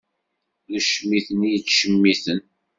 D 0.71 0.71
ucmiten 0.77 1.39
i 1.47 1.49
yettcemiten. 1.53 2.39